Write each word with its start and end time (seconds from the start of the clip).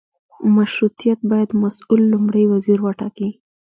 مشروطیت 0.55 1.19
باید 1.31 1.49
مسوول 1.61 2.01
لومړی 2.13 2.43
وزیر 2.53 2.79
وټاکي. 2.83 3.29